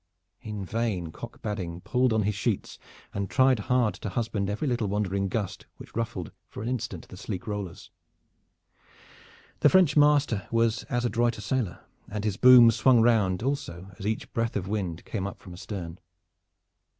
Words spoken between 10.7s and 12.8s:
as adroit a sailor, and his boom